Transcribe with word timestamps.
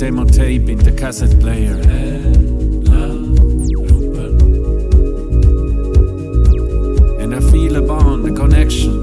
demo 0.00 0.24
tape 0.24 0.66
in 0.70 0.78
the 0.78 0.90
cassette 0.92 1.38
player. 1.40 1.74
And 7.20 7.34
I 7.34 7.40
feel 7.50 7.76
a 7.76 7.82
bond, 7.82 8.26
a 8.26 8.32
connection. 8.32 9.02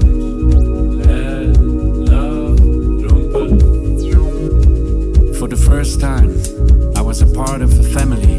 For 5.38 5.46
the 5.46 5.56
first 5.70 6.00
time, 6.00 6.34
I 6.96 7.00
was 7.00 7.22
a 7.22 7.26
part 7.26 7.62
of 7.62 7.78
a 7.78 7.84
family. 7.84 8.37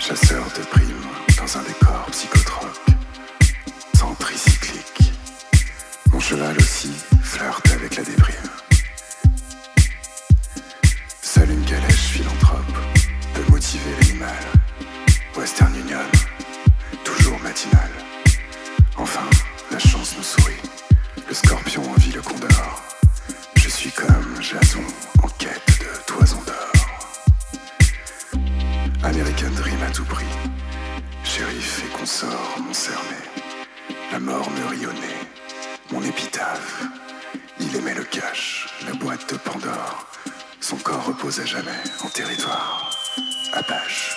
Chasseur 0.00 0.44
de 0.56 0.62
primes 0.62 1.06
dans 1.36 1.58
un 1.58 1.62
décor 1.62 2.06
psychotrope, 2.10 2.90
sans. 3.94 4.16
Mon 6.10 6.18
cheval 6.18 6.56
aussi 6.56 6.90
flirte 7.22 7.70
avec 7.72 7.96
la 7.96 8.02
déprime. 8.02 8.50
Seule 11.22 11.50
une 11.50 11.64
calèche 11.64 12.08
philanthrope 12.12 12.78
peut 13.34 13.52
motiver 13.52 13.90
l'animal. 14.00 14.42
Western 15.36 15.74
Union, 15.76 15.98
toujours 17.04 17.38
matinal. 17.40 17.90
Enfin, 18.96 19.28
la 19.70 19.78
chance 19.78 20.14
nous 20.16 20.22
sourit. 20.22 20.62
Le 21.28 21.34
scorpion 21.34 21.82
envie 21.90 22.12
le 22.12 22.22
condor. 22.22 22.82
Je 23.56 23.68
suis 23.68 23.92
comme 23.92 24.40
Jason. 24.40 24.82
tout 29.92 30.04
prix. 30.04 30.26
Shérif 31.24 31.82
et 31.84 31.98
consort 31.98 32.56
m'ont 32.60 32.72
cerné. 32.72 33.16
La 34.12 34.18
mort 34.18 34.48
me 34.50 34.66
rionnait. 34.68 35.20
Mon 35.92 36.02
épitaphe. 36.02 36.84
Il 37.60 37.76
aimait 37.76 37.94
le 37.94 38.04
cash, 38.04 38.68
la 38.86 38.94
boîte 38.94 39.32
de 39.32 39.38
Pandore. 39.38 40.06
Son 40.60 40.76
corps 40.76 41.04
repose 41.06 41.40
à 41.40 41.44
jamais 41.44 41.82
en 42.04 42.08
territoire. 42.08 42.90
Apache. 43.52 44.16